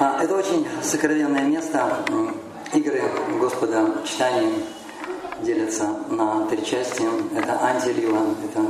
А, 0.00 0.22
Это 0.22 0.36
очень 0.36 0.64
сокровенное 0.80 1.42
место. 1.42 2.04
Игры 2.72 3.02
Господа 3.40 4.00
читания 4.04 4.52
делятся 5.42 5.88
на 6.08 6.46
три 6.46 6.64
части. 6.64 7.02
Это 7.36 7.60
антилила, 7.60 8.22
это 8.44 8.64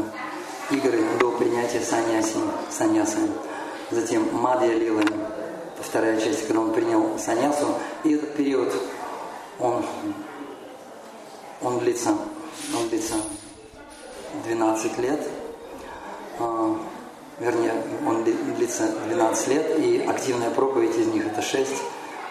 игры 0.74 1.04
до 1.20 1.32
принятия 1.32 1.80
саньяси, 1.80 2.38
саньясы. 2.70 3.18
Затем 3.90 4.26
мадья 4.32 4.72
лилы, 4.72 5.04
вторая 5.82 6.18
часть, 6.18 6.46
когда 6.46 6.62
он 6.62 6.72
принял 6.72 7.18
саньясу. 7.18 7.74
И 8.04 8.14
этот 8.14 8.34
период, 8.34 8.72
он, 9.58 9.84
он 11.60 11.78
длится, 11.80 12.16
он 12.74 12.88
длится 12.88 13.16
12 14.46 14.98
лет. 14.98 15.20
А, 17.40 17.44
вернее, 17.44 17.74
он 18.06 18.24
длится 18.24 18.88
12 19.08 19.48
лет, 19.48 19.78
и 19.78 20.04
активная 20.06 20.50
проповедь 20.50 20.96
из 20.96 21.06
них 21.06 21.26
это 21.26 21.42
6, 21.42 21.70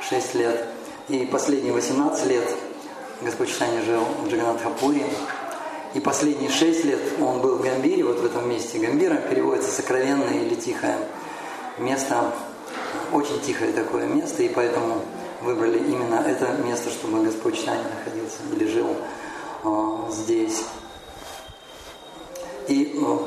6 0.10 0.36
лет. 0.36 0.66
И 1.10 1.26
последние 1.26 1.74
18 1.74 2.26
лет 2.28 2.44
Господь 3.22 3.50
Читания 3.50 3.82
жил 3.84 4.02
в 4.24 4.28
Джаганатхапуре. 4.30 5.06
И 5.94 6.00
последние 6.00 6.52
6 6.52 6.86
лет 6.86 7.00
он 7.20 7.42
был 7.42 7.58
в 7.58 7.62
Гамбире, 7.62 8.04
вот 8.04 8.20
в 8.20 8.26
этом 8.26 8.50
месте. 8.50 8.78
Гамбира 8.80 9.16
переводится 9.16 9.72
сокровенное 9.72 10.42
или 10.42 10.56
тихое 10.56 10.98
место, 11.78 12.32
очень 13.12 13.40
тихое 13.42 13.72
такое 13.72 14.06
место, 14.06 14.44
и 14.44 14.50
поэтому 14.50 15.02
выбрали 15.42 15.78
именно 15.78 16.16
это 16.16 16.52
место, 16.64 16.90
чтобы 16.90 17.24
Господь 17.24 17.58
Читания 17.58 17.84
находился 17.84 18.38
или 18.54 18.68
жил 18.68 18.90
э, 19.64 20.12
здесь. 20.12 20.64
И 22.68 23.00
э, 23.00 23.18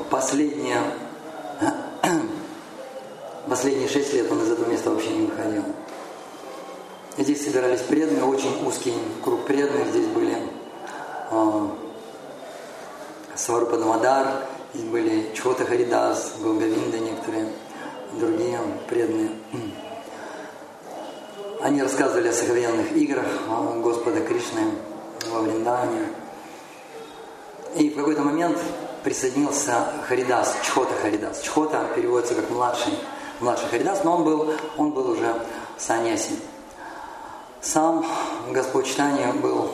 последние 3.51 3.89
шесть 3.89 4.15
лет 4.15 4.31
он 4.31 4.41
из 4.43 4.53
этого 4.53 4.71
места 4.71 4.91
вообще 4.91 5.11
не 5.11 5.27
выходил. 5.27 5.65
Здесь 7.19 7.45
собирались 7.45 7.81
преданные, 7.81 8.25
очень 8.25 8.65
узкий 8.65 8.95
круг 9.25 9.45
преданных. 9.45 9.89
Здесь 9.89 10.07
были 10.07 10.39
э, 11.33 11.69
Сварупа 13.35 13.77
Дамадар, 13.77 14.47
здесь 14.73 14.87
были 14.87 15.35
Чхота 15.35 15.65
Харидас, 15.65 16.35
Голгавинда, 16.41 17.01
некоторые 17.01 17.49
другие 18.13 18.61
преданные. 18.89 19.31
Они 21.61 21.83
рассказывали 21.83 22.29
о 22.29 22.33
сокровенных 22.33 22.93
играх 22.93 23.27
Господа 23.83 24.21
Кришны 24.21 24.71
во 25.27 25.41
Вриндаване. 25.41 26.07
И 27.75 27.91
в 27.91 27.97
какой-то 27.97 28.23
момент 28.23 28.59
присоединился 29.03 29.87
Харидас, 30.09 30.57
Чхота 30.63 30.95
Харидас. 31.03 31.41
Чхота 31.41 31.85
переводится 31.97 32.35
как 32.37 32.49
младший, 32.51 32.95
младший 33.41 33.69
Харидас, 33.69 34.05
но 34.05 34.17
он 34.17 34.25
был, 34.25 34.53
он 34.77 34.91
был 34.91 35.11
уже 35.11 35.35
саньяси. 35.79 36.39
Сам 37.61 38.07
Господь 38.51 38.87
Читания 38.87 39.33
был 39.33 39.71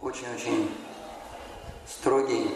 очень-очень 0.00 0.70
строгий 1.88 2.50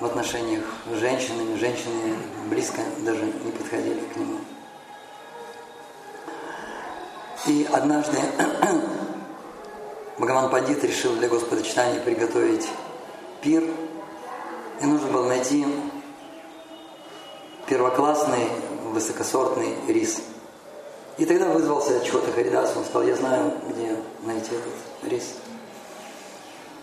в 0.00 0.04
отношениях 0.04 0.64
с 0.90 0.96
женщинами. 0.98 1.56
Женщины 1.56 2.16
близко 2.48 2.80
даже 3.00 3.24
не 3.24 3.50
подходили 3.52 4.00
к 4.00 4.16
нему. 4.16 4.38
И 7.46 7.68
однажды 7.72 8.18
Бхагаван 10.16 10.50
Пандит 10.50 10.84
решил 10.84 11.16
для 11.16 11.28
Господа 11.28 11.62
Читания 11.62 12.00
приготовить 12.00 12.68
пир, 13.40 13.64
и 14.80 14.86
нужно 14.86 15.08
было 15.08 15.26
найти 15.26 15.66
первоклассный 17.82 18.48
высокосортный 18.92 19.74
рис. 19.88 20.22
И 21.18 21.26
тогда 21.26 21.48
вызвался 21.48 22.00
Чхота 22.04 22.30
Харидас, 22.30 22.74
он 22.76 22.84
сказал, 22.84 23.02
я 23.02 23.16
знаю, 23.16 23.54
где 23.68 23.96
найти 24.22 24.50
этот 24.54 25.10
рис. 25.10 25.34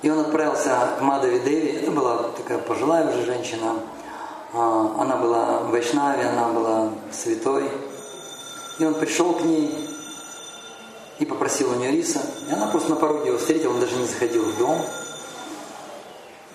И 0.01 0.09
он 0.09 0.19
отправился 0.19 0.75
к 0.97 1.01
Мадави 1.01 1.39
Деви, 1.39 1.69
это 1.81 1.91
была 1.91 2.23
такая 2.35 2.57
пожилая 2.57 3.09
уже 3.09 3.23
женщина, 3.23 3.75
А, 4.51 4.95
она 4.99 5.15
была 5.17 5.59
в 5.59 5.71
Вайшнаве, 5.71 6.25
она 6.25 6.49
была 6.49 6.89
святой. 7.11 7.69
И 8.79 8.85
он 8.85 8.95
пришел 8.95 9.33
к 9.33 9.41
ней 9.41 9.73
и 11.19 11.25
попросил 11.25 11.71
у 11.71 11.75
нее 11.75 11.91
риса. 11.91 12.19
И 12.49 12.51
она 12.51 12.67
просто 12.67 12.89
на 12.89 12.95
пороге 12.95 13.27
его 13.27 13.37
встретила, 13.37 13.71
он 13.73 13.79
даже 13.79 13.95
не 13.95 14.07
заходил 14.07 14.43
в 14.43 14.57
дом. 14.57 14.81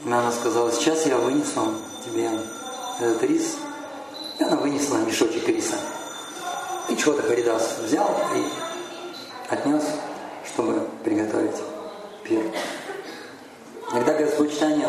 И 0.05 0.09
она 0.13 0.33
сказала, 0.33 0.73
сейчас 0.73 1.07
я 1.07 1.17
вынесу 1.17 1.61
тебе 2.05 2.31
этот 3.01 3.23
рис. 3.23 3.57
И 4.39 4.43
она 4.43 4.57
вынесла 4.57 4.99
мешочек 4.99 5.47
риса. 5.49 5.77
И 6.89 6.97
чего-то 6.97 7.23
Харидас 7.23 7.79
взял 7.83 8.11
и 8.35 9.53
отнес, 9.53 9.85
чтобы 10.47 10.89
приготовить 11.05 11.57
пир. 12.25 12.43
Когда 13.91 14.13
Господь 14.15 14.53
Читания 14.53 14.89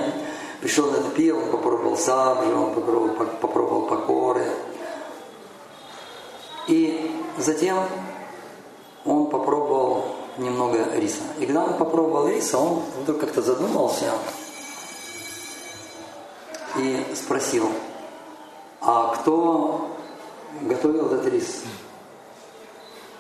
пришел 0.62 0.92
на 0.92 0.98
этот 0.98 1.14
пир, 1.14 1.36
он 1.36 1.52
попробовал 1.52 1.98
сабжи, 1.98 2.54
он 2.54 2.74
попробовал, 2.74 3.28
попробовал 3.40 3.82
покоры. 3.84 4.46
И 6.68 7.12
затем 7.38 7.78
он 9.06 9.28
попробовал 9.30 10.16
немного 10.38 10.80
риса. 10.96 11.22
И 11.40 11.46
когда 11.46 11.64
он 11.66 11.78
попробовал 11.78 12.28
риса, 12.28 12.58
он 12.58 12.82
вдруг 13.02 13.20
как-то 13.20 13.42
задумался 13.42 14.12
и 16.78 17.06
спросил, 17.16 17.70
а 18.86 19.16
кто 19.16 19.90
готовил 20.62 21.08
этот 21.08 21.26
рис? 21.34 21.64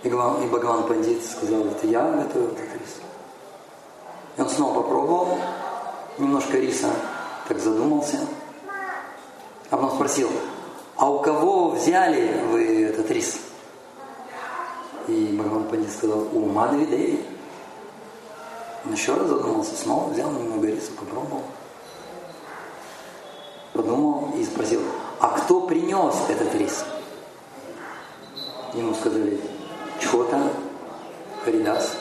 И 0.04 0.10
Бхагаван 0.10 0.84
Пандит 0.84 1.26
сказал, 1.26 1.66
это 1.66 1.88
я 1.88 2.04
готовил 2.04 2.50
этот 2.50 2.74
рис. 2.80 3.00
И 4.38 4.42
он 4.42 4.50
снова 4.50 4.84
попробовал 4.84 5.40
немножко 6.20 6.60
риса, 6.60 6.92
так 7.48 7.58
задумался. 7.58 8.20
А 9.72 9.78
потом 9.78 9.96
спросил, 9.96 10.30
а 10.98 11.10
у 11.10 11.20
кого 11.20 11.72
взяли 11.72 12.40
вы 12.52 12.84
этот 12.84 13.10
рис? 13.10 13.40
И 15.08 15.36
Бхагаван 15.36 15.68
Пандит 15.68 15.92
сказал, 15.92 16.28
у 16.32 16.46
Мадхви 16.46 16.86
Деви. 16.86 17.26
Он 18.86 18.94
еще 18.94 19.16
раз 19.16 19.28
задумался, 19.28 19.76
снова 19.76 20.12
взял 20.12 20.30
немного 20.32 20.68
риса, 20.68 20.92
попробовал. 20.92 21.42
Подумал 23.74 24.30
и 24.38 24.46
спросил, 24.46 24.82
а 25.20 25.30
кто 25.30 25.62
принес 25.62 26.16
этот 26.30 26.54
рис? 26.56 26.86
Ему 28.74 28.94
сказали, 28.94 29.40
Чхота, 30.00 30.52
Харидас. 31.44 31.98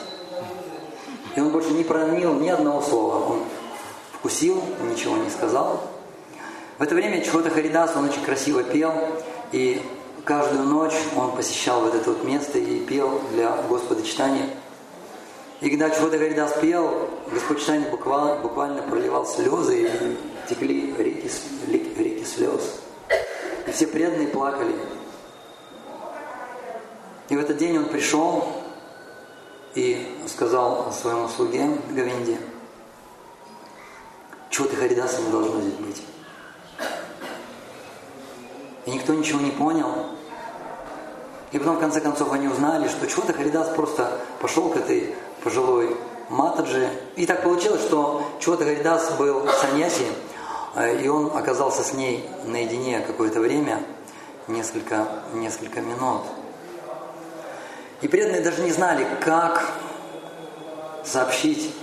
И 1.35 1.39
он 1.39 1.49
больше 1.49 1.71
не 1.71 1.83
проронил 1.83 2.33
ни 2.33 2.49
одного 2.49 2.81
слова. 2.81 3.33
Он 3.33 3.43
вкусил, 4.13 4.61
ничего 4.89 5.17
не 5.17 5.29
сказал. 5.29 5.81
В 6.77 6.83
это 6.83 6.95
время 6.95 7.23
Чхота 7.23 7.49
Харидас, 7.49 7.95
он 7.95 8.05
очень 8.05 8.23
красиво 8.23 8.63
пел, 8.63 8.93
и 9.51 9.81
каждую 10.25 10.63
ночь 10.63 10.95
он 11.15 11.31
посещал 11.35 11.81
вот 11.81 11.95
это 11.95 12.11
вот 12.11 12.23
место 12.23 12.57
и 12.57 12.79
пел 12.79 13.21
для 13.31 13.55
Господа 13.69 14.03
читания. 14.03 14.49
И 15.61 15.69
когда 15.69 15.89
Чхота 15.89 16.17
Харидас 16.17 16.53
пел, 16.61 17.09
Господь 17.31 17.61
читания 17.61 17.89
буквально, 17.89 18.35
буквально 18.41 18.81
проливал 18.81 19.25
слезы, 19.25 19.83
и 19.83 20.17
текли 20.49 20.93
реки, 20.97 21.29
реки 21.97 22.25
слез. 22.25 22.81
И 23.67 23.71
все 23.71 23.87
преданные 23.87 24.27
плакали. 24.27 24.75
И 27.29 27.35
в 27.35 27.39
этот 27.39 27.57
день 27.57 27.77
он 27.77 27.85
пришел 27.85 28.47
и 29.73 30.15
сказал 30.27 30.91
своему 30.91 31.27
слуге 31.27 31.67
Гавинде, 31.89 32.37
чего 34.49 34.67
ты 34.67 34.75
Харидаса 34.75 35.21
не 35.21 35.31
должно 35.31 35.59
здесь 35.61 35.73
быть. 35.73 36.01
И 38.85 38.91
никто 38.91 39.13
ничего 39.13 39.41
не 39.41 39.51
понял. 39.51 40.05
И 41.51 41.57
потом, 41.57 41.77
в 41.77 41.79
конце 41.79 42.01
концов, 42.01 42.31
они 42.31 42.47
узнали, 42.47 42.87
что 42.87 43.07
чего-то 43.07 43.33
Харидас 43.33 43.69
просто 43.69 44.19
пошел 44.39 44.69
к 44.69 44.77
этой 44.77 45.15
пожилой 45.43 45.97
Матаджи. 46.29 46.89
И 47.15 47.25
так 47.25 47.43
получилось, 47.43 47.81
что 47.81 48.23
чего-то 48.39 48.63
Харидас 48.63 49.13
был 49.13 49.47
саньяси, 49.47 50.05
и 50.75 51.07
он 51.07 51.35
оказался 51.35 51.83
с 51.83 51.93
ней 51.93 52.29
наедине 52.45 52.99
какое-то 52.99 53.39
время, 53.39 53.81
несколько, 54.47 55.07
несколько 55.33 55.81
минут. 55.81 56.23
И 58.01 58.07
преданные 58.07 58.41
даже 58.41 58.61
не 58.61 58.71
знали, 58.71 59.07
как 59.21 59.71
сообщить 61.03 61.73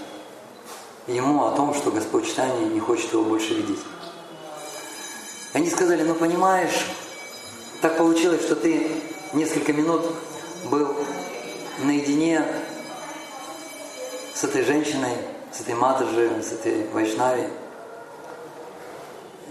ему 1.06 1.44
о 1.44 1.53
том, 1.53 1.75
что 1.75 1.91
Господь 1.91 2.27
читание 2.27 2.67
не 2.67 2.81
хочет 2.81 3.12
его 3.12 3.25
больше 3.25 3.55
видеть. 3.55 3.81
Они 5.53 5.69
сказали, 5.71 6.03
ну 6.03 6.15
понимаешь, 6.15 6.87
так 7.81 7.97
получилось, 7.97 8.43
что 8.43 8.56
ты 8.56 8.91
несколько 9.33 9.73
минут 9.73 10.03
был 10.71 10.95
наедине 11.79 12.45
с 14.35 14.45
этой 14.45 14.65
женщиной, 14.65 15.17
с 15.53 15.61
этой 15.61 15.75
матажи, 15.75 16.31
с 16.43 16.53
этой 16.53 16.88
вайшнави. 16.88 17.49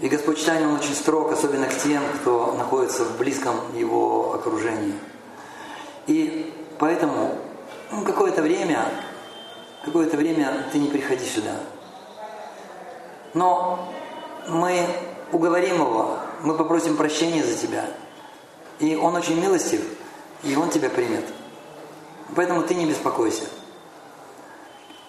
И 0.02 0.08
Господь 0.08 0.40
читание, 0.40 0.66
он 0.66 0.74
очень 0.74 0.96
строг, 0.96 1.30
особенно 1.30 1.68
к 1.68 1.78
тем, 1.78 2.02
кто 2.16 2.54
находится 2.58 3.04
в 3.04 3.18
близком 3.18 3.54
его 3.72 4.34
окружении. 4.34 4.94
Поэтому 6.80 7.38
ну, 7.92 8.02
какое-то 8.02 8.42
время, 8.42 8.84
какое-то 9.84 10.16
время 10.16 10.66
ты 10.72 10.80
не 10.80 10.88
приходи 10.88 11.24
сюда. 11.24 11.54
Но 13.32 13.92
мы 14.48 14.84
уговорим 15.30 15.76
его, 15.76 16.18
мы 16.42 16.56
попросим 16.56 16.96
прощения 16.96 17.44
за 17.44 17.54
тебя. 17.54 17.84
И 18.80 18.96
он 18.96 19.14
очень 19.14 19.40
милостив, 19.40 19.82
и 20.42 20.56
он 20.56 20.70
тебя 20.70 20.90
примет. 20.90 21.26
Поэтому 22.34 22.64
ты 22.64 22.74
не 22.74 22.86
беспокойся. 22.86 23.44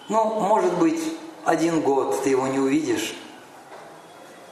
Ну, 0.08 0.38
может 0.38 0.78
быть, 0.78 1.02
один 1.44 1.80
год 1.80 2.22
ты 2.22 2.30
его 2.30 2.46
не 2.46 2.60
увидишь, 2.60 3.16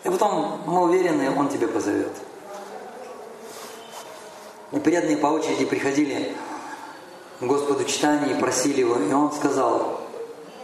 и 0.05 0.11
потом, 0.11 0.61
мы 0.67 0.83
уверены, 0.83 1.31
он 1.37 1.49
тебя 1.49 1.69
позовет. 1.69 2.13
И 4.73 4.79
преданные 4.79 5.17
по 5.17 5.27
очереди 5.27 5.65
приходили 5.65 6.35
к 7.41 7.45
Господу 7.45 7.85
читания 7.85 8.35
и 8.35 8.41
просили 8.41 8.81
его, 8.81 8.97
и 8.97 9.13
он 9.13 9.33
сказал, 9.33 10.01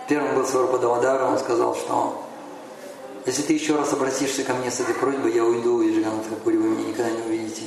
первым 0.08 0.34
был 0.34 0.46
Сварупа 0.46 0.78
Давадара, 0.78 1.26
он 1.26 1.38
сказал, 1.38 1.74
что 1.74 2.24
если 3.26 3.42
ты 3.42 3.52
еще 3.52 3.76
раз 3.76 3.92
обратишься 3.92 4.42
ко 4.42 4.54
мне 4.54 4.70
с 4.70 4.80
этой 4.80 4.94
просьбой, 4.94 5.32
я 5.32 5.44
уйду 5.44 5.82
из 5.82 5.94
Джиганатхапури, 5.94 6.56
вы 6.56 6.68
меня 6.68 6.88
никогда 6.88 7.10
не 7.10 7.22
увидите. 7.22 7.62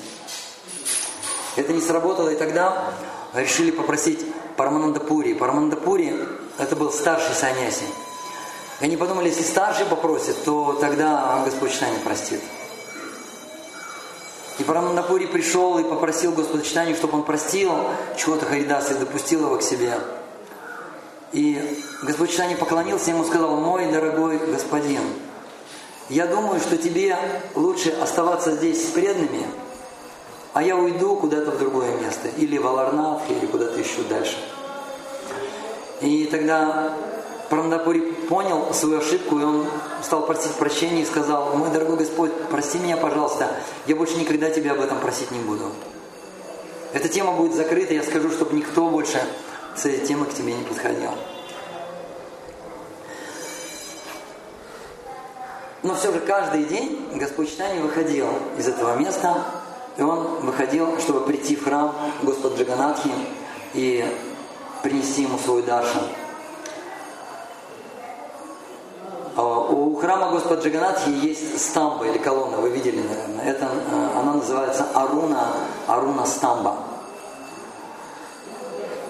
Это 1.56 1.74
не 1.74 1.82
сработало, 1.82 2.30
и 2.30 2.36
тогда 2.36 2.94
решили 3.34 3.72
попросить 3.72 4.26
Парамандапури. 4.58 5.34
Парамандапури– 5.34 6.16
это 6.58 6.76
был 6.76 6.92
старший 6.92 7.36
саньяси. 7.36 7.86
Они 8.82 8.98
подумали, 8.98 9.30
если 9.30 9.44
старший 9.44 9.86
попросит, 9.86 10.44
то 10.44 10.74
тогда 10.82 11.44
Господь 11.46 11.72
Читание 11.72 12.00
простит. 12.00 12.42
И 14.58 14.64
Парамандапури 14.64 15.28
пришел 15.28 15.78
и 15.78 15.84
попросил 15.84 16.32
Господа 16.32 16.64
Читания, 16.64 16.96
чтобы 16.96 17.18
он 17.18 17.24
простил 17.24 17.72
чего-то 18.18 18.46
Харидаса 18.48 18.96
и 18.96 18.98
допустил 18.98 19.46
его 19.46 19.58
к 19.58 19.62
себе. 19.62 19.94
И 21.32 21.80
Господь 22.02 22.32
Читание 22.32 22.58
поклонился 22.58 23.12
ему 23.12 23.24
и 23.24 23.28
сказал, 23.28 23.56
мой 23.56 23.92
дорогой 23.92 24.38
господин, 24.38 25.04
я 26.10 26.26
думаю, 26.26 26.60
что 26.60 26.76
тебе 26.76 27.16
лучше 27.54 27.92
оставаться 27.92 28.52
здесь 28.52 28.84
с 28.84 28.92
преданными, 28.92 29.46
а 30.54 30.64
я 30.64 30.76
уйду 30.76 31.16
куда-то 31.16 31.52
в 31.52 31.60
другое 31.60 31.96
место, 31.98 32.28
или 32.36 32.58
в 32.58 32.68
Аларнат, 32.68 33.22
или 33.30 33.46
куда-то 33.46 33.80
еще 33.80 34.02
дальше. 34.10 34.38
И 36.02 36.26
тогда 36.26 36.94
Прамдапури 37.52 38.00
понял 38.30 38.74
свою 38.74 39.00
ошибку, 39.00 39.38
и 39.38 39.44
он 39.44 39.66
стал 40.02 40.26
просить 40.26 40.54
прощения 40.54 41.02
и 41.02 41.06
сказал, 41.06 41.54
мой 41.58 41.70
дорогой 41.70 41.98
Господь, 41.98 42.32
прости 42.50 42.80
меня, 42.80 42.96
пожалуйста, 42.96 43.52
я 43.88 43.96
больше 43.98 44.16
никогда 44.16 44.50
тебя 44.50 44.72
об 44.72 44.80
этом 44.80 45.02
просить 45.02 45.32
не 45.32 45.40
буду. 45.40 45.66
Эта 46.94 47.10
тема 47.10 47.34
будет 47.34 47.54
закрыта, 47.54 47.94
я 47.94 48.04
скажу, 48.04 48.32
чтобы 48.32 48.56
никто 48.56 48.88
больше 48.88 49.22
с 49.76 49.86
этой 49.86 50.00
темой 50.08 50.30
к 50.30 50.34
тебе 50.34 50.54
не 50.54 50.64
подходил. 50.64 51.10
Но 55.84 55.94
все 55.96 56.14
же 56.14 56.22
каждый 56.22 56.64
день 56.64 57.06
Господь 57.16 57.50
Читание 57.50 57.82
выходил 57.82 58.30
из 58.58 58.70
этого 58.70 58.96
места, 58.96 59.44
и 59.98 60.02
он 60.02 60.40
выходил, 60.46 60.98
чтобы 61.02 61.26
прийти 61.26 61.58
в 61.58 61.66
храм 61.66 61.94
Господа 62.22 62.56
Джаганатхи 62.56 63.12
и 63.74 64.06
принести 64.84 65.24
ему 65.24 65.38
свой 65.38 65.64
даршан. 65.64 66.04
А, 69.36 69.44
храма 70.12 70.32
Господа 70.32 70.62
Джаганатхи 70.62 71.10
есть 71.10 71.62
стамба 71.62 72.06
или 72.06 72.18
колонна, 72.18 72.58
вы 72.58 72.70
видели, 72.70 73.02
наверное. 73.02 73.46
Это, 73.46 73.66
э, 73.66 74.20
она 74.20 74.34
называется 74.34 74.86
Аруна, 74.94 75.48
Аруна 75.88 76.26
Стамба. 76.26 76.76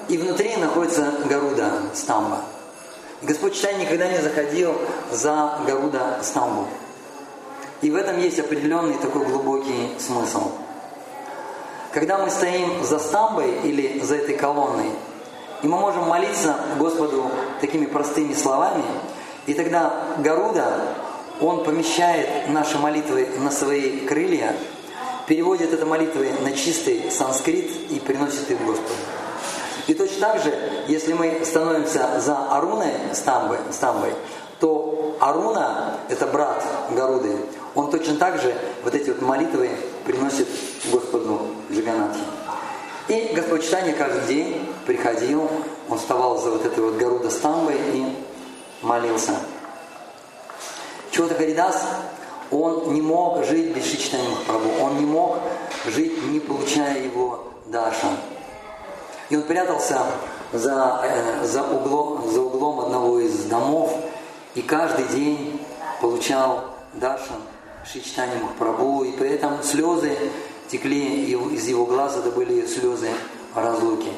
И 0.09 0.17
внутри 0.17 0.57
находится 0.57 1.11
Гаруда 1.25 1.71
Стамба. 1.95 2.41
Господь 3.23 3.55
Читай 3.55 3.79
никогда 3.79 4.09
не 4.09 4.19
заходил 4.19 4.75
за 5.11 5.57
Гаруда 5.65 6.19
Стамбу. 6.21 6.67
И 7.81 7.89
в 7.89 7.95
этом 7.95 8.19
есть 8.19 8.37
определенный 8.39 8.97
такой 8.99 9.25
глубокий 9.25 9.95
смысл. 9.97 10.51
Когда 11.93 12.19
мы 12.19 12.29
стоим 12.29 12.83
за 12.83 12.99
стамбой 12.99 13.59
или 13.63 13.99
за 14.01 14.17
этой 14.17 14.37
колонной, 14.37 14.91
и 15.63 15.67
мы 15.67 15.79
можем 15.79 16.07
молиться 16.07 16.57
Господу 16.77 17.31
такими 17.59 17.87
простыми 17.87 18.33
словами, 18.33 18.83
и 19.45 19.53
тогда 19.53 19.93
Гаруда, 20.19 20.95
он 21.39 21.63
помещает 21.63 22.49
наши 22.49 22.77
молитвы 22.77 23.27
на 23.39 23.51
свои 23.51 24.05
крылья, 24.05 24.55
переводит 25.27 25.73
это 25.73 25.85
молитвы 25.85 26.31
на 26.41 26.51
чистый 26.51 27.09
санскрит 27.09 27.71
и 27.89 27.99
приносит 27.99 28.49
их 28.51 28.63
Господу. 28.63 28.93
И 29.87 29.93
точно 29.93 30.27
так 30.27 30.43
же, 30.43 30.53
если 30.87 31.13
мы 31.13 31.41
становимся 31.43 32.19
за 32.19 32.37
Аруной 32.55 32.93
Стамбой, 33.13 33.57
Стамбой 33.71 34.13
то 34.61 35.17
Аруна, 35.19 35.97
это 36.07 36.27
брат 36.27 36.63
Гаруды, 36.91 37.35
он 37.73 37.89
точно 37.89 38.15
так 38.17 38.39
же 38.39 38.53
вот 38.83 38.93
эти 38.93 39.09
вот 39.09 39.21
молитвы 39.21 39.71
приносит 40.05 40.47
Господу 40.91 41.47
Джиганатхи. 41.71 42.21
И 43.07 43.31
Господь 43.33 43.63
Читания 43.65 43.93
каждый 43.93 44.27
день 44.27 44.67
приходил, 44.85 45.49
он 45.89 45.97
вставал 45.97 46.37
за 46.37 46.51
вот 46.51 46.63
этой 46.63 46.83
вот 46.83 46.95
Гаруда 46.97 47.31
Стамбой 47.31 47.75
и 47.93 48.15
молился. 48.81 49.35
Чего-то 51.11 51.35
Харидас, 51.35 51.83
он 52.51 52.93
не 52.93 53.01
мог 53.01 53.43
жить 53.45 53.75
без 53.75 53.85
Шичтани 53.85 54.27
Махапрабху, 54.27 54.83
он 54.83 54.97
не 54.97 55.05
мог 55.05 55.37
жить, 55.85 56.23
не 56.23 56.39
получая 56.39 57.03
его 57.03 57.51
Даша. 57.67 58.07
И 59.29 59.35
он 59.35 59.43
прятался 59.43 59.99
за, 60.51 61.01
э, 61.03 61.45
за, 61.45 61.63
углом, 61.63 62.29
за 62.29 62.41
углом 62.41 62.81
одного 62.81 63.19
из 63.19 63.45
домов 63.45 63.93
и 64.53 64.61
каждый 64.61 65.05
день 65.05 65.61
получал 66.01 66.65
даршан 66.93 67.37
Шичтани 67.85 68.41
Махапрабху, 68.41 69.03
и 69.05 69.11
при 69.13 69.29
этом 69.29 69.63
слезы 69.63 70.17
текли 70.69 71.31
из 71.31 71.67
его 71.67 71.85
глаз, 71.85 72.17
это 72.17 72.31
были 72.31 72.65
слезы 72.65 73.09
разлуки. 73.55 74.09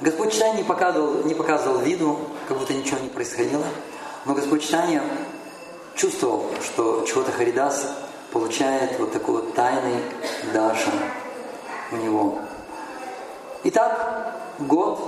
Господь 0.00 0.32
Читание 0.32 0.58
не 0.58 0.64
показывал, 0.64 1.24
не 1.24 1.34
показывал 1.34 1.78
виду, 1.78 2.18
как 2.48 2.58
будто 2.58 2.74
ничего 2.74 2.98
не 2.98 3.08
происходило, 3.08 3.64
но 4.26 4.34
Господь 4.34 4.62
Читание 4.62 5.02
чувствовал, 5.94 6.50
что 6.62 7.04
чего-то 7.06 7.32
Харидас 7.32 7.86
получает 8.30 8.98
вот 8.98 9.12
такой 9.12 9.36
вот 9.36 9.54
тайный 9.54 10.02
даршан 10.52 10.92
у 11.92 11.96
него. 11.96 12.38
Итак, 13.64 14.36
год 14.58 15.00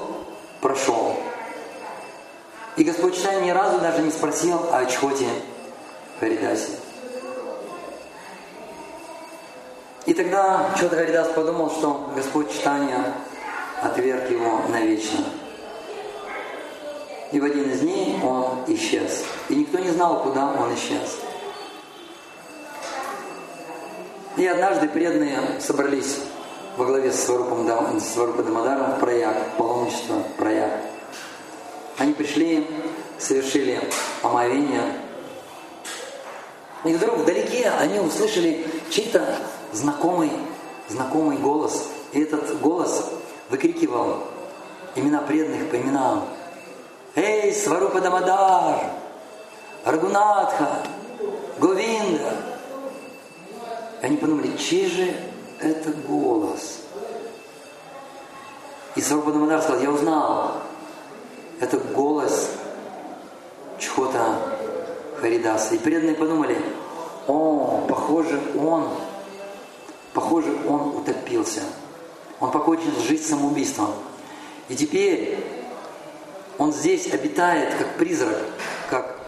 прошел. 0.63 1.17
И 2.77 2.85
Господь 2.85 3.15
Читание 3.15 3.47
ни 3.47 3.51
разу 3.51 3.79
даже 3.81 4.01
не 4.01 4.11
спросил 4.11 4.59
о 4.73 4.87
Чхоте 4.87 5.29
Харидасе. 6.19 6.73
И 10.07 10.15
тогда 10.15 10.71
Чхота 10.79 10.97
Харидас 10.97 11.29
подумал, 11.29 11.71
что 11.71 12.11
Господь 12.17 12.51
Читание 12.51 13.13
отверг 13.83 14.31
его 14.31 14.61
навечно. 14.69 15.25
И 17.33 17.41
в 17.41 17.45
один 17.45 17.71
из 17.71 17.81
дней 17.81 18.19
он 18.23 18.65
исчез. 18.69 19.25
И 19.49 19.55
никто 19.55 19.79
не 19.79 19.91
знал, 19.91 20.23
куда 20.23 20.53
он 20.53 20.75
исчез. 20.75 21.19
И 24.37 24.47
однажды 24.47 24.89
преданные 24.89 25.39
собрались 25.61 26.21
во 26.77 26.87
главе 26.87 27.13
с 27.13 27.25
Сварупом, 27.25 28.01
Сварупа 28.01 28.43
Дамадаром 28.43 28.93
в 28.93 29.01
прояк, 29.01 29.37
паломничество 29.57 30.23
прояк. 30.37 30.71
Они 31.99 32.13
пришли, 32.13 32.67
совершили 33.19 33.81
омовение. 34.23 34.83
И 36.85 36.95
вдруг 36.95 37.19
вдалеке 37.19 37.69
они 37.69 37.99
услышали 37.99 38.65
чей-то 38.91 39.37
знакомый, 39.73 40.31
знакомый 40.89 41.37
голос. 41.39 41.89
И 42.13 42.21
этот 42.21 42.61
голос 42.61 43.11
выкрикивал 43.51 44.25
имена 44.95 45.21
преданных 45.21 45.71
по 45.71 45.77
именам. 45.77 46.29
«Эй, 47.15 47.53
Сварупа 47.53 48.01
Дамадар! 48.01 48.81
Рагунатха! 49.85 50.83
Говинда!» 51.59 52.49
Они 54.01 54.17
подумали, 54.17 54.57
чей 54.57 54.87
же 54.89 55.15
это 55.61 55.91
голос. 55.91 56.81
И 58.95 59.01
Сарупадамадар 59.01 59.63
сказал, 59.63 59.81
я 59.83 59.91
узнал, 59.91 60.55
это 61.61 61.79
голос 61.79 62.51
чего-то 63.79 64.37
Харидаса. 65.21 65.75
И 65.75 65.79
преданные 65.79 66.15
подумали, 66.15 66.61
о, 67.27 67.85
похоже, 67.89 68.41
он, 68.59 68.89
похоже, 70.15 70.57
он 70.67 70.97
утопился. 70.97 71.63
Он 72.41 72.51
покончил 72.51 72.93
жизнь 73.01 73.25
самоубийством. 73.25 73.95
И 74.69 74.77
теперь 74.77 75.39
он 76.59 76.73
здесь 76.73 77.13
обитает 77.13 77.75
как 77.75 77.97
призрак, 77.97 78.39
как, 78.91 79.19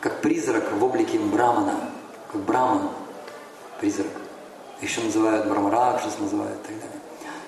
как 0.00 0.20
призрак 0.20 0.72
в 0.72 0.82
облике 0.82 1.18
Брамана, 1.18 1.90
как 2.32 2.40
Браман, 2.42 2.90
призрак 3.80 4.06
еще 4.80 5.00
называют 5.00 5.46
Брамаракшас, 5.46 6.18
называют 6.18 6.58
и 6.64 6.66
так 6.66 6.76
далее. 6.76 7.00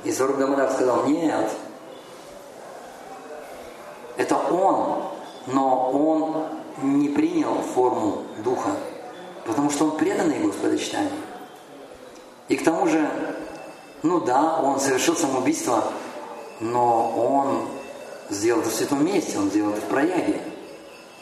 И 0.05 0.13
Сваруб 0.13 0.39
Дамадар 0.39 0.71
сказал, 0.71 1.07
нет, 1.07 1.51
это 4.17 4.37
он, 4.37 5.03
но 5.47 5.91
он 5.91 6.47
не 6.83 7.09
принял 7.09 7.61
форму 7.63 8.25
Духа, 8.43 8.71
потому 9.45 9.71
что 9.71 9.87
он 9.87 9.97
преданный 9.97 10.39
Господочитанию. 10.39 11.11
И 12.49 12.57
к 12.57 12.65
тому 12.65 12.87
же, 12.87 13.09
ну 14.07 14.21
да, 14.21 14.61
он 14.61 14.79
совершил 14.79 15.17
самоубийство, 15.17 15.93
но 16.61 17.11
он 17.11 17.69
сделал 18.31 18.61
это 18.61 18.71
в 18.71 18.73
святом 18.73 19.05
месте, 19.05 19.37
он 19.37 19.51
сделал 19.51 19.73
это 19.73 19.81
в 19.81 19.89
прояге. 19.89 20.41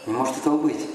Не 0.04 0.12
может 0.12 0.36
этого 0.36 0.58
быть. 0.58 0.86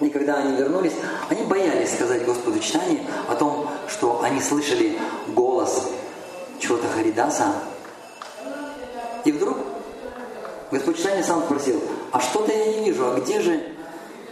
И 0.00 0.10
когда 0.10 0.38
они 0.38 0.56
вернулись, 0.56 0.92
они 1.30 1.44
боялись 1.44 1.94
сказать 1.94 2.24
Господу 2.24 2.58
читание 2.58 3.00
о 3.28 3.36
том, 3.36 3.68
что 3.88 4.22
они 4.22 4.40
слышали 4.40 4.98
голос 5.28 5.88
чего-то 6.58 6.88
Харидаса. 6.88 7.54
И 9.24 9.30
вдруг 9.30 9.56
Господь 10.72 10.98
читание 10.98 11.22
сам 11.22 11.44
спросил, 11.44 11.80
а 12.10 12.20
что-то 12.20 12.52
я 12.52 12.66
не 12.72 12.90
вижу, 12.90 13.06
а 13.06 13.20
где 13.20 13.40
же 13.40 13.62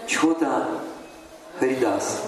чего-то 0.09 0.81
Харидас? 1.61 2.23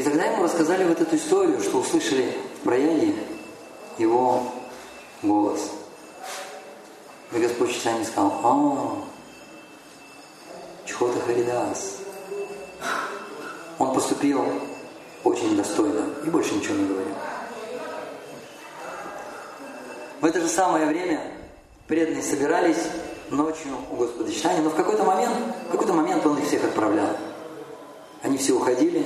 И 0.00 0.02
тогда 0.02 0.24
ему 0.24 0.44
рассказали 0.44 0.84
вот 0.84 0.98
эту 0.98 1.14
историю, 1.14 1.60
что 1.60 1.76
услышали 1.76 2.34
в 2.58 2.64
прояне 2.64 3.14
его 3.98 4.50
голос. 5.22 5.72
И 7.32 7.38
Господь 7.38 7.74
читание 7.74 8.06
сказал, 8.06 8.40
а, 8.42 8.96
Чхота 10.86 11.20
Харидас. 11.20 11.98
Он 13.78 13.92
поступил 13.92 14.42
очень 15.22 15.54
достойно 15.54 16.06
и 16.24 16.30
больше 16.30 16.54
ничего 16.54 16.76
не 16.76 16.86
говорил. 16.86 17.14
В 20.22 20.24
это 20.24 20.40
же 20.40 20.48
самое 20.48 20.86
время 20.86 21.20
преданные 21.88 22.22
собирались 22.22 22.86
ночью 23.28 23.76
у 23.90 23.96
Господа 23.96 24.32
читания, 24.32 24.62
но 24.62 24.70
в 24.70 24.76
какой-то 24.76 25.04
момент, 25.04 25.36
в 25.68 25.72
какой-то 25.72 25.92
момент 25.92 26.24
он 26.24 26.38
их 26.38 26.46
всех 26.46 26.64
отправлял. 26.64 27.18
Они 28.22 28.38
все 28.38 28.54
уходили, 28.54 29.04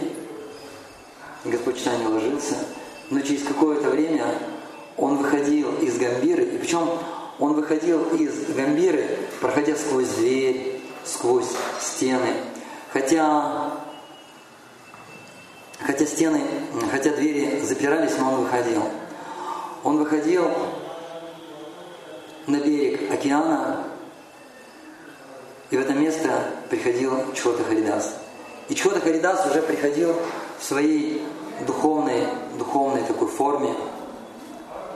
Господь 1.45 1.79
читания 1.79 2.09
ложился, 2.09 2.57
но 3.11 3.21
через 3.21 3.43
какое-то 3.43 3.91
время 3.91 4.39
он 4.97 5.17
выходил 5.19 5.77
из 5.79 5.99
Гамбиры, 5.99 6.45
и 6.45 6.59
причем 6.59 6.89
он 7.39 7.55
выходил 7.55 8.03
из 8.15 8.47
Гамбиры, 8.55 9.19
проходя 9.41 9.75
сквозь 9.77 10.09
дверь, 10.09 10.81
сквозь 11.05 11.51
стены. 11.81 12.35
Хотя, 12.93 13.73
хотя 15.81 16.07
стены, 16.07 16.41
хотя 16.91 17.11
двери 17.11 17.61
запирались, 17.61 18.17
но 18.19 18.33
он 18.33 18.45
выходил. 18.45 18.85
Он 19.83 19.99
выходил 19.99 20.49
на 22.47 22.57
берег 22.57 23.13
океана, 23.13 23.85
и 25.71 25.77
в 25.77 25.81
это 25.81 25.93
место 25.93 26.31
приходил 26.71 27.33
Чхота 27.35 27.65
Харидас. 27.65 28.15
И 28.69 28.75
Чхота 28.75 29.01
Харидас 29.01 29.45
уже 29.51 29.61
приходил 29.61 30.15
в 30.59 30.65
своей 30.65 31.27
духовной, 31.61 32.27
духовной 32.59 33.03
такой 33.03 33.29
форме. 33.29 33.75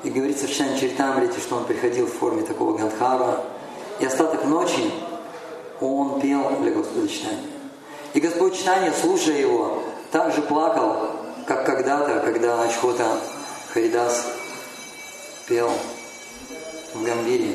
И 0.03 0.11
говорится 0.11 0.47
в 0.47 0.53
Чан 0.53 0.77
Чаритамрите, 0.77 1.41
что 1.41 1.57
он 1.57 1.65
приходил 1.65 2.07
в 2.07 2.13
форме 2.13 2.43
такого 2.43 2.77
Гандхара. 2.77 3.45
И 4.01 4.07
остаток 4.07 4.45
ночи 4.45 4.91
он 5.81 6.21
пел 6.21 6.51
для 6.61 6.71
Господа 6.73 7.09
читания. 7.09 7.45
И 8.15 8.21
Господь 8.21 8.57
читания, 8.57 8.93
слушая 8.93 9.39
его, 9.39 9.83
также 10.11 10.41
плакал, 10.43 11.11
как 11.47 11.67
когда-то, 11.67 12.21
когда 12.21 12.63
Ачхота 12.63 13.21
Харидас 13.73 14.27
пел 15.47 15.71
в 16.95 17.05
Гамбире. 17.05 17.55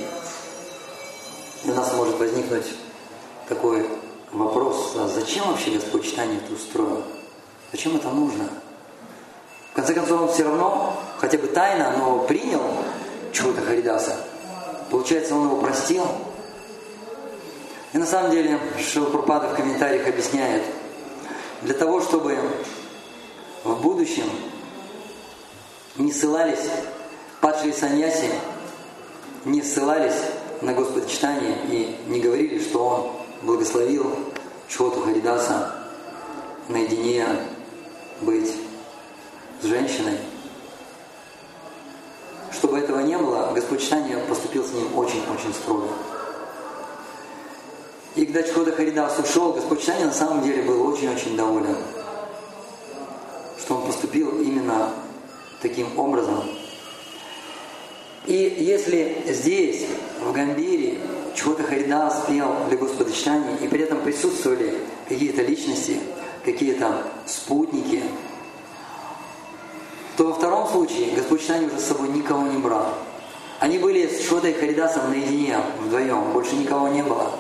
У 1.66 1.70
нас 1.70 1.94
может 1.94 2.20
возникнуть 2.20 2.66
такой 3.48 3.88
вопрос, 4.32 4.94
а 4.98 5.08
зачем 5.08 5.48
вообще 5.48 5.72
Господь 5.72 6.06
читание 6.06 6.40
это 6.44 6.54
устроил? 6.54 7.04
Зачем 7.72 7.96
это 7.96 8.10
нужно? 8.10 8.50
В 9.74 9.76
конце 9.76 9.96
концов, 9.96 10.22
он 10.22 10.30
все 10.32 10.44
равно, 10.44 10.96
хотя 11.18 11.40
бы 11.40 11.48
тайно, 11.48 11.96
но 11.98 12.20
принял 12.20 12.62
чего-то 13.32 13.60
Харидаса. 13.62 14.16
Получается, 14.92 15.34
он 15.34 15.46
его 15.46 15.58
простил. 15.58 16.06
И 17.92 17.98
на 17.98 18.06
самом 18.06 18.30
деле 18.30 18.60
Шилпурпада 18.78 19.48
в 19.48 19.56
комментариях 19.56 20.08
объясняет, 20.08 20.62
для 21.64 21.74
того, 21.74 22.02
чтобы 22.02 22.38
в 23.64 23.82
будущем 23.82 24.30
не 25.96 26.12
ссылались 26.12 26.70
падшие 27.42 27.74
саньяси, 27.74 28.30
не 29.44 29.64
ссылались 29.64 30.22
на 30.62 30.74
Господа 30.74 31.10
читание 31.10 31.58
и 31.68 31.98
не 32.06 32.20
говорили, 32.20 32.60
что 32.60 32.86
он 32.86 33.12
благословил 33.42 34.06
Чхоту 34.68 35.02
Харидаса 35.02 35.74
наедине 36.68 37.26
быть 38.22 38.54
с 39.64 39.66
женщиной. 39.66 40.18
Чтобы 42.52 42.80
этого 42.80 43.00
не 43.00 43.18
было, 43.18 43.52
Господь 43.56 43.82
читание 43.82 44.18
поступил 44.18 44.64
с 44.64 44.74
ним 44.74 44.96
очень-очень 44.98 45.54
строго. 45.54 45.88
И 48.16 48.26
когда 48.26 48.44
Чхода 48.44 48.72
Харидас 48.74 49.18
ушел, 49.20 49.54
Господь 49.54 49.82
Читания 49.82 50.06
на 50.06 50.14
самом 50.14 50.44
деле 50.44 50.62
был 50.62 50.86
очень-очень 50.86 51.36
доволен, 51.36 51.78
что 53.60 53.76
он 53.76 53.88
поступил 53.88 54.40
именно 54.40 54.92
таким 55.62 55.98
образом. 55.98 56.44
И 58.26 58.34
если 58.60 59.24
здесь, 59.28 59.88
в 60.22 60.32
Гамбире, 60.32 61.00
Чхота 61.36 61.64
Харидас 61.64 62.26
пел 62.28 62.54
для 62.70 62.78
Господа 62.78 63.12
Читания, 63.12 63.58
и 63.58 63.68
при 63.68 63.82
этом 63.82 64.02
присутствовали 64.02 64.76
какие-то 65.10 65.42
личности, 65.42 66.00
какие-то 66.46 67.04
спутники, 67.26 68.04
то 70.18 70.26
во 70.26 70.34
втором 70.34 70.68
случае 70.68 71.16
Господь 71.16 71.42
Читания 71.42 71.68
уже 71.68 71.80
с 71.80 71.86
собой 71.86 72.10
никого 72.10 72.44
не 72.44 72.58
брал. 72.58 72.94
Они 73.60 73.78
были 73.78 74.08
с 74.08 74.24
Чхотой 74.24 74.54
Харидасом 74.54 75.10
наедине, 75.10 75.58
вдвоем, 75.82 76.32
больше 76.34 76.56
никого 76.56 76.90
не 76.90 77.02
было. 77.02 77.32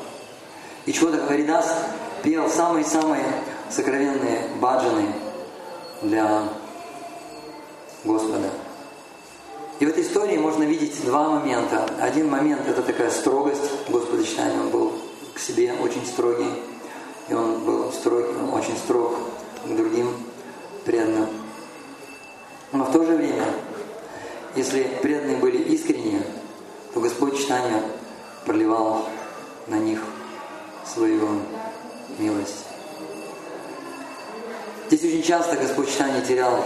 И 0.85 0.93
Чхота 0.93 1.17
Харидас 1.25 1.75
пел 2.23 2.49
самые-самые 2.49 3.25
сокровенные 3.69 4.47
баджаны 4.59 5.07
для 6.01 6.43
Господа. 8.03 8.49
И 9.79 9.85
в 9.85 9.89
этой 9.89 10.03
истории 10.03 10.37
можно 10.37 10.63
видеть 10.63 11.03
два 11.03 11.29
момента. 11.29 11.85
Один 11.99 12.29
момент– 12.29 12.61
это 12.67 12.81
такая 12.81 13.11
строгость 13.11 13.69
Господа 13.89 14.23
читания. 14.23 14.59
Он 14.59 14.69
был 14.69 14.93
к 15.33 15.39
себе 15.39 15.73
очень 15.81 16.05
строгий. 16.05 16.49
И 17.29 17.33
он 17.33 17.59
был 17.65 17.91
строгий, 17.91 18.33
он 18.37 18.53
очень 18.53 18.77
строг 18.77 19.15
к 19.65 19.75
другим 19.75 20.09
преданным. 20.85 21.42
Но 22.73 22.85
в 22.85 22.91
то 22.91 23.05
же 23.05 23.15
время, 23.15 23.45
если 24.55 24.83
преданные 25.01 25.37
были 25.37 25.57
искренние, 25.57 26.23
то 26.93 26.99
Господь 26.99 27.37
читания 27.37 27.81
проливал 28.45 29.05
на 29.67 29.75
них 29.75 30.01
свою 30.85 31.39
милость. 32.17 32.65
Здесь 34.87 35.03
очень 35.03 35.23
часто 35.23 35.55
Господь 35.55 35.89
читание 35.89 36.21
терял 36.23 36.63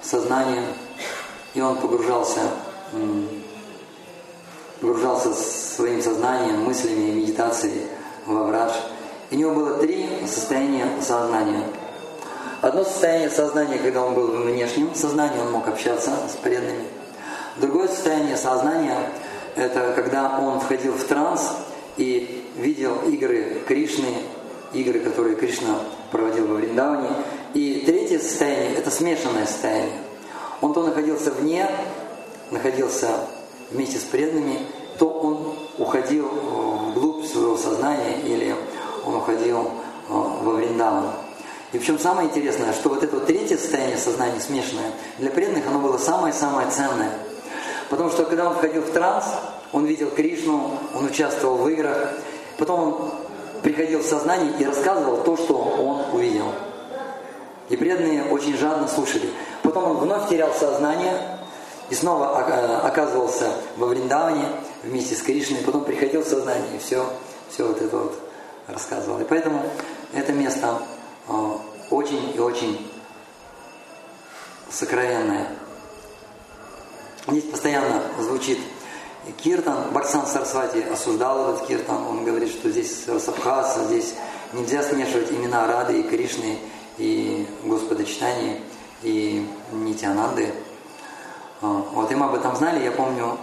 сознание, 0.00 0.62
и 1.54 1.60
он 1.60 1.76
погружался, 1.76 2.40
погружался 4.80 5.34
своим 5.34 6.00
сознанием, 6.00 6.62
мыслями 6.62 7.08
и 7.08 7.12
медитацией 7.12 7.88
во 8.26 8.44
враж. 8.44 8.72
И 9.30 9.36
у 9.36 9.38
него 9.38 9.54
было 9.54 9.78
три 9.78 10.08
состояния 10.26 10.86
сознания. 11.02 11.64
Одно 12.60 12.82
состояние 12.82 13.30
сознания, 13.30 13.78
когда 13.78 14.04
он 14.04 14.14
был 14.14 14.26
в 14.26 14.42
внешнем 14.42 14.92
сознании, 14.94 15.38
он 15.38 15.52
мог 15.52 15.68
общаться 15.68 16.10
с 16.28 16.36
преданными. 16.42 16.86
Другое 17.56 17.86
состояние 17.86 18.36
сознания– 18.36 18.96
это 19.54 19.92
когда 19.94 20.38
он 20.40 20.58
входил 20.58 20.94
в 20.94 21.04
транс 21.04 21.52
и 21.96 22.44
видел 22.56 22.96
игры 23.08 23.62
Кришны, 23.66 24.12
игры, 24.72 24.98
которые 24.98 25.36
Кришна 25.36 25.76
проводил 26.10 26.48
во 26.48 26.54
Вриндаване. 26.54 27.10
И 27.54 27.84
третье 27.86 28.18
состояние– 28.18 28.74
это 28.78 28.90
смешанное 28.90 29.46
состояние. 29.46 30.00
Он 30.60 30.72
то 30.72 30.82
находился 30.82 31.30
вне, 31.30 31.70
находился 32.50 33.20
вместе 33.70 33.98
с 33.98 34.02
преданными, 34.02 34.58
то 34.98 35.08
он 35.08 35.54
уходил 35.78 36.26
вглубь 36.26 37.24
своего 37.24 37.56
сознания 37.56 38.20
или 38.24 38.52
он 39.06 39.14
уходил 39.14 39.60
э, 39.60 39.68
во 40.08 40.54
Вриндаван. 40.54 41.12
И 41.72 41.78
причем 41.78 41.98
самое 41.98 42.28
интересное, 42.28 42.72
что 42.72 42.88
вот 42.88 43.02
это 43.02 43.16
вот 43.16 43.26
третье 43.26 43.58
состояние 43.58 43.98
сознания 43.98 44.40
смешанное, 44.40 44.90
для 45.18 45.30
преданных 45.30 45.66
оно 45.66 45.80
было 45.80 45.98
самое-самое 45.98 46.70
ценное. 46.70 47.12
Потому 47.90 48.10
что 48.10 48.24
когда 48.24 48.48
он 48.48 48.54
входил 48.54 48.82
в 48.82 48.90
транс, 48.90 49.24
он 49.72 49.84
видел 49.84 50.10
Кришну, 50.10 50.78
он 50.94 51.06
участвовал 51.06 51.58
в 51.58 51.68
играх, 51.68 52.12
потом 52.56 52.80
он 52.80 53.10
приходил 53.62 54.00
в 54.00 54.06
сознание 54.06 54.52
и 54.58 54.64
рассказывал 54.64 55.22
то, 55.22 55.36
что 55.36 55.54
он 55.54 56.14
увидел. 56.14 56.52
И 57.68 57.76
преданные 57.76 58.24
очень 58.24 58.56
жадно 58.56 58.88
слушали. 58.88 59.28
Потом 59.62 59.90
он 59.90 59.96
вновь 59.98 60.28
терял 60.28 60.52
сознание, 60.54 61.38
И 61.90 61.94
снова 61.94 62.44
э, 62.46 62.86
оказывался 62.86 63.50
во 63.76 63.86
Вриндаване 63.86 64.44
вместе 64.82 65.14
с 65.14 65.22
Кришной, 65.22 65.60
потом 65.60 65.84
приходил 65.84 66.22
в 66.22 66.26
сознание 66.26 66.76
и 66.76 66.78
все, 66.78 67.04
все 67.50 67.66
вот 67.66 67.80
это 67.80 67.96
вот 67.96 68.18
рассказывал. 68.66 69.20
И 69.20 69.24
поэтому 69.24 69.62
это 70.12 70.32
место 70.32 70.78
очень 71.90 72.32
и 72.34 72.38
очень 72.38 72.90
сокровенное. 74.70 75.48
Здесь 77.26 77.44
постоянно 77.44 78.02
звучит 78.18 78.58
киртан. 79.36 79.90
Баксан 79.92 80.26
Сарсвати 80.26 80.80
осуждал 80.80 81.54
этот 81.54 81.66
киртан. 81.66 82.06
Он 82.06 82.24
говорит, 82.24 82.50
что 82.50 82.70
здесь 82.70 83.04
сабхаса, 83.04 83.84
здесь 83.84 84.14
нельзя 84.52 84.82
смешивать 84.82 85.30
имена 85.30 85.66
Рады 85.66 86.00
и 86.00 86.02
Кришны, 86.02 86.58
и 86.96 87.46
Господа 87.64 88.04
Читания, 88.04 88.60
и 89.02 89.46
Нитянанды. 89.72 90.54
Вот, 91.60 92.10
и 92.10 92.14
мы 92.14 92.26
об 92.26 92.34
этом 92.34 92.56
знали. 92.56 92.84
Я 92.84 92.92
помню, 92.92 93.36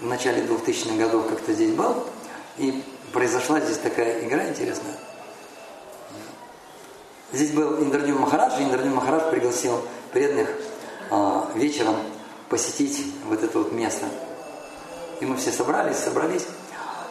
в 0.00 0.06
начале 0.06 0.42
2000-х 0.42 0.96
годов 0.96 1.26
как-то 1.28 1.52
здесь 1.52 1.72
был, 1.72 2.04
и 2.58 2.84
произошла 3.12 3.60
здесь 3.60 3.78
такая 3.78 4.24
игра 4.26 4.48
интересная. 4.48 4.94
Здесь 7.34 7.50
был 7.50 7.82
Индрадю 7.82 8.16
Махарадж, 8.16 8.60
и 8.60 8.62
Индрадю 8.62 8.90
Махарадж 8.90 9.28
пригласил 9.28 9.82
преданных 10.12 10.50
а, 11.10 11.50
вечером 11.56 11.96
посетить 12.48 13.04
вот 13.24 13.42
это 13.42 13.58
вот 13.58 13.72
место. 13.72 14.06
И 15.20 15.26
мы 15.26 15.36
все 15.36 15.50
собрались, 15.50 15.96
собрались. 15.96 16.46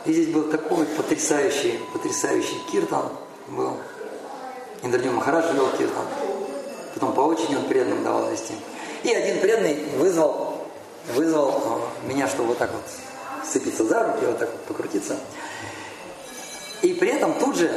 И 0.05 0.13
здесь 0.13 0.29
был 0.29 0.43
такой 0.43 0.85
потрясающий, 0.85 1.77
потрясающий 1.91 2.57
киртан 2.71 3.09
был. 3.49 3.75
Индрадю 4.81 5.11
Махарадж 5.11 5.53
вел 5.53 5.67
киртан. 5.71 6.05
Потом 6.93 7.11
по 7.11 7.21
очереди 7.21 7.55
он 7.55 7.65
преданным 7.65 8.05
давал 8.05 8.31
вести. 8.31 8.53
И 9.03 9.13
один 9.13 9.41
преданный 9.41 9.75
вызвал, 9.97 10.65
вызвал 11.15 11.49
а, 11.49 12.07
меня, 12.07 12.29
чтобы 12.29 12.49
вот 12.49 12.59
так 12.59 12.71
вот 12.71 13.45
сцепиться 13.45 13.83
за 13.83 14.01
руки, 14.03 14.25
вот 14.25 14.39
так 14.39 14.49
вот 14.49 14.61
покрутиться. 14.61 15.17
И 16.81 16.93
при 16.93 17.09
этом 17.09 17.33
тут 17.39 17.57
же 17.57 17.69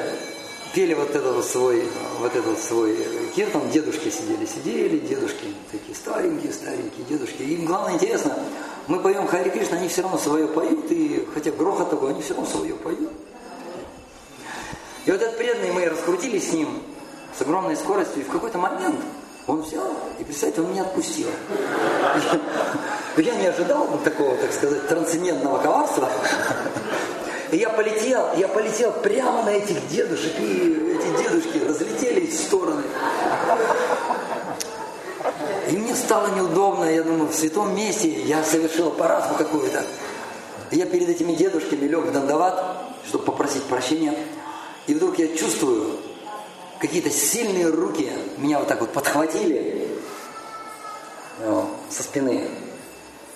пели 0.76 0.92
вот 0.92 1.16
этот 1.16 1.42
свой, 1.42 1.88
вот 2.21 2.37
этот 2.37 2.62
свой 2.62 2.99
киртан, 3.35 3.71
дедушки 3.71 4.11
сидели, 4.11 4.45
сидели, 4.45 4.99
дедушки 4.99 5.47
такие 5.73 5.95
старенькие, 5.95 6.52
старенькие 6.52 7.06
дедушки. 7.09 7.40
Им 7.40 7.64
главное 7.64 7.95
интересно, 7.95 8.38
мы 8.87 9.00
поем 9.00 9.26
Хари 9.26 9.49
Кришна, 9.49 9.78
они 9.78 9.88
все 9.88 10.02
равно 10.02 10.18
свое 10.18 10.47
поют, 10.47 10.90
и 10.90 11.26
хотя 11.33 11.50
грохот 11.50 11.88
такой, 11.88 12.11
они 12.11 12.21
все 12.21 12.35
равно 12.35 12.47
свое 12.50 12.75
поют. 12.75 13.11
И 15.06 15.11
вот 15.11 15.23
этот 15.23 15.38
преданный 15.38 15.73
мы 15.73 15.87
раскрутились 15.87 16.50
с 16.50 16.52
ним 16.52 16.68
с 17.35 17.40
огромной 17.40 17.76
скоростью, 17.76 18.21
и 18.21 18.25
в 18.25 18.28
какой-то 18.28 18.59
момент 18.59 19.00
он 19.47 19.62
взял, 19.62 19.90
и, 20.18 20.25
представьте, 20.25 20.61
он 20.61 20.73
меня 20.73 20.83
отпустил. 20.83 21.28
Я 23.16 23.35
не 23.37 23.47
ожидал 23.47 23.88
такого, 24.04 24.37
так 24.37 24.52
сказать, 24.52 24.87
трансцендентного 24.88 25.56
коварства. 25.56 26.11
И 27.56 27.60
я 27.60 27.70
полетел, 27.70 28.34
я 28.36 28.48
полетел 28.48 28.92
прямо 28.92 29.42
на 29.42 29.48
этих 29.48 29.88
дедушек, 29.88 30.34
и 30.38 30.92
эти 30.94 31.22
дедушки 31.22 31.56
разлетелись 31.66 32.38
в 32.38 32.44
стороны. 32.48 32.82
И 35.70 35.76
мне 35.78 35.94
стало 35.94 36.34
неудобно, 36.36 36.84
я 36.84 37.02
думаю, 37.02 37.30
в 37.30 37.34
святом 37.34 37.75
месте 37.75 38.10
я 38.10 38.44
совершил 38.44 38.88
аппаратку 38.88 39.36
какую-то. 39.36 39.86
Я 40.70 40.84
перед 40.84 41.08
этими 41.08 41.32
дедушками 41.32 41.86
лег 41.86 42.04
в 42.04 42.12
дандават, 42.12 42.92
чтобы 43.08 43.25
попросить 43.25 43.62
прощения. 43.62 44.14
И 44.86 44.92
вдруг 44.92 45.18
я 45.18 45.34
чувствую, 45.34 45.96
какие-то 46.78 47.08
сильные 47.08 47.70
руки 47.70 48.12
меня 48.36 48.58
вот 48.58 48.68
так 48.68 48.82
вот 48.82 48.92
подхватили 48.92 49.88
э, 51.38 51.62
со 51.88 52.02
спины. 52.02 52.50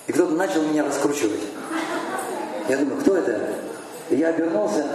И 0.08 0.12
кто-то 0.12 0.32
начал 0.34 0.60
меня 0.60 0.84
раскручивать. 0.84 1.40
Я 2.68 2.76
думаю, 2.76 3.00
кто 3.00 3.16
это? 3.16 3.70
И 4.10 4.16
я 4.16 4.28
обернулся 4.28 4.86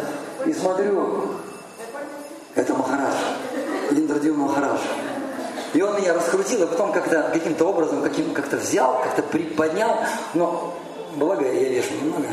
и 0.46 0.54
смотрю, 0.54 1.24
это 2.54 2.74
Махараш, 2.74 3.16
Индрадил 3.92 4.36
Махараш. 4.36 4.82
И 5.74 5.82
он 5.82 5.98
меня 5.98 6.14
раскрутил, 6.14 6.64
и 6.64 6.68
потом 6.68 6.92
как-то 6.92 7.30
каким-то 7.34 7.66
образом, 7.66 8.02
каким, 8.02 8.34
как-то 8.34 8.58
взял, 8.58 9.02
как-то 9.04 9.24
приподнял, 9.24 9.98
но 10.34 10.74
благо 11.16 11.46
я 11.46 11.70
вешу 11.70 11.94
немного. 12.02 12.28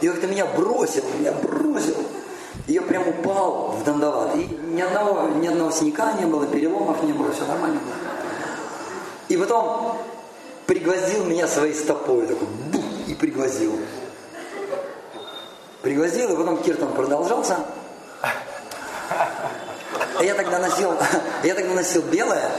И 0.00 0.08
как-то 0.08 0.26
меня 0.26 0.46
бросил, 0.46 1.04
меня 1.18 1.32
бросил. 1.32 1.96
И 2.66 2.72
я 2.72 2.82
прям 2.82 3.06
упал 3.08 3.76
в 3.78 3.84
дандават. 3.84 4.34
И 4.36 4.48
ни 4.72 4.80
одного, 4.80 5.28
ни 5.28 5.46
одного 5.46 5.70
синяка 5.70 6.12
не 6.18 6.26
было, 6.26 6.46
переломов 6.46 7.02
не 7.02 7.12
было, 7.12 7.32
все 7.32 7.46
нормально 7.46 7.80
было. 7.80 7.94
И 9.28 9.36
потом 9.36 9.98
пригвоздил 10.66 11.24
меня 11.24 11.46
своей 11.48 11.74
стопой, 11.74 12.26
такой, 12.26 12.48
бух, 12.72 12.84
и 13.06 13.14
пригвоздил 13.14 13.72
пригвоздил, 15.86 16.32
и 16.32 16.36
потом 16.36 16.58
киртан 16.58 16.92
продолжался. 16.94 17.58
Я 20.20 20.34
тогда 20.34 20.58
носил, 20.58 20.94
я 21.44 21.54
тогда 21.54 21.74
носил 21.74 22.02
белое, 22.02 22.50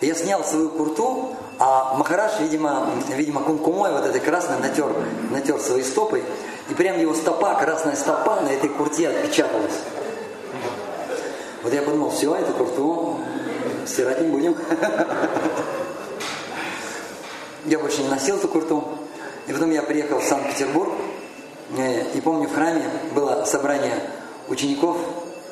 я 0.00 0.14
снял 0.14 0.42
свою 0.44 0.70
курту, 0.70 1.36
а 1.58 1.92
Махараш, 1.98 2.40
видимо, 2.40 2.88
видимо, 3.08 3.42
кумкумой 3.42 3.92
вот 3.92 4.06
этой 4.06 4.18
красной 4.18 4.58
натер, 4.60 4.96
натер 5.30 5.60
свои 5.60 5.82
стопы, 5.82 6.24
и 6.70 6.74
прям 6.74 6.98
его 6.98 7.12
стопа, 7.12 7.54
красная 7.56 7.96
стопа 7.96 8.40
на 8.40 8.48
этой 8.48 8.70
курте 8.70 9.10
отпечаталась. 9.10 9.74
Вот 11.62 11.74
я 11.74 11.82
подумал, 11.82 12.08
все, 12.08 12.34
эту 12.34 12.54
курту 12.54 13.20
стирать 13.86 14.22
не 14.22 14.28
будем. 14.28 14.56
Я 17.66 17.78
больше 17.78 18.02
не 18.02 18.08
носил 18.08 18.36
эту 18.36 18.48
курту. 18.48 18.84
И 19.46 19.52
потом 19.52 19.70
я 19.70 19.82
приехал 19.82 20.20
в 20.20 20.24
Санкт-Петербург, 20.24 20.92
и 21.76 22.20
помню, 22.20 22.48
в 22.48 22.54
храме 22.54 22.82
было 23.14 23.44
собрание 23.44 23.94
учеников 24.48 24.96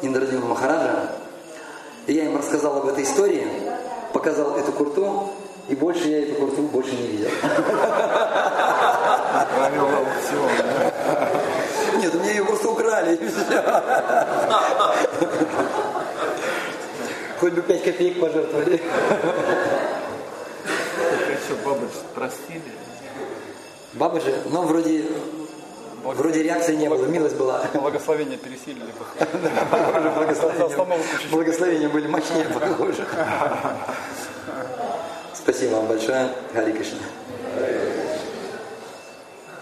Индрадина 0.02 0.46
Махараджа, 0.46 1.10
и 2.06 2.14
я 2.14 2.24
им 2.24 2.36
рассказал 2.36 2.78
об 2.78 2.86
этой 2.88 3.04
истории, 3.04 3.46
показал 4.12 4.56
эту 4.56 4.72
курту, 4.72 5.30
и 5.68 5.74
больше 5.74 6.08
я 6.08 6.22
эту 6.22 6.34
курту 6.34 6.62
больше 6.62 6.92
не 6.92 7.06
видел. 7.08 7.30
Нет, 11.98 12.14
у 12.14 12.18
меня 12.18 12.30
ее 12.30 12.44
просто 12.44 12.68
украли. 12.68 13.18
Хоть 17.40 17.52
бы 17.52 17.62
пять 17.62 17.84
копеек 17.84 18.20
пожертвовали. 18.20 18.82
Еще 21.28 21.54
бабы 21.64 21.88
простили. 22.14 22.62
Бабы 23.94 24.20
же, 24.20 24.42
ну 24.50 24.62
вроде 24.62 25.04
Вроде 26.02 26.42
реакции 26.42 26.74
не 26.74 26.88
было, 26.88 27.06
милость 27.06 27.36
была. 27.36 27.64
Благословения 27.74 28.36
пересилили. 28.36 28.82
Благословения 31.30 31.88
были 31.88 32.08
мощнее, 32.08 32.46
похоже. 32.46 33.06
Спасибо 35.34 35.76
вам 35.76 35.86
большое. 35.86 36.28
Хари 36.52 36.72
Кришна. 36.72 36.98